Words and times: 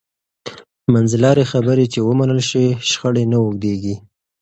منځلارې 0.93 1.45
خبرې 1.51 1.85
چې 1.93 1.99
ومنل 2.09 2.39
شي، 2.49 2.65
شخړې 2.89 3.23
نه 3.31 3.37
اوږدېږي. 3.43 3.95